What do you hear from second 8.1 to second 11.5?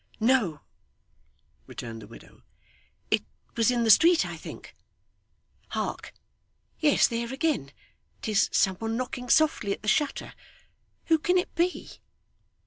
'Tis some one knocking softly at the shutter. Who can